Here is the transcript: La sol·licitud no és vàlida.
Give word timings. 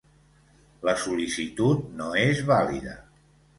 La 0.89 0.95
sol·licitud 1.01 1.85
no 2.01 2.09
és 2.25 2.43
vàlida. 2.51 2.99